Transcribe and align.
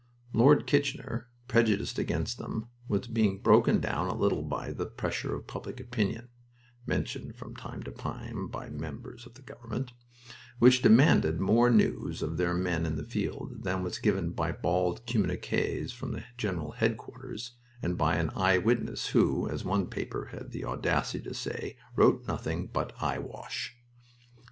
Lord 0.33 0.65
Kitchener, 0.65 1.27
prejudiced 1.47 1.99
against 1.99 2.39
them, 2.39 2.69
was 2.87 3.05
being 3.05 3.37
broken 3.39 3.79
down 3.79 4.07
a 4.09 4.15
little 4.17 4.41
by 4.41 4.71
the 4.71 4.87
pressure 4.87 5.35
of 5.35 5.45
public 5.45 5.79
opinion 5.79 6.29
(mentioned 6.87 7.35
from 7.35 7.55
time 7.55 7.83
to 7.83 7.91
time 7.91 8.47
by 8.47 8.67
members 8.71 9.27
of 9.27 9.35
the 9.35 9.43
government), 9.43 9.93
which 10.57 10.81
demanded 10.81 11.39
more 11.39 11.69
news 11.69 12.23
of 12.23 12.37
their 12.37 12.55
men 12.55 12.87
in 12.87 12.95
the 12.95 13.03
field 13.03 13.57
than 13.63 13.83
was 13.83 13.99
given 13.99 14.31
by 14.31 14.51
bald 14.51 15.05
communiqués 15.05 15.91
from 15.93 16.19
General 16.35 16.71
Headquarters 16.71 17.51
and 17.83 17.95
by 17.95 18.15
an 18.15 18.31
"eye 18.35 18.57
witness" 18.57 19.09
who, 19.09 19.47
as 19.47 19.63
one 19.63 19.85
paper 19.85 20.29
had 20.31 20.49
the 20.49 20.65
audacity 20.65 21.23
to 21.25 21.35
say, 21.35 21.77
wrote 21.95 22.27
nothing 22.27 22.65
but 22.65 22.91
"eye 23.03 23.19
wash." 23.19 23.75